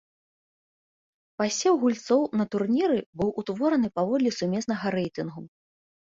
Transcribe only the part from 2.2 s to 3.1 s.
на турніры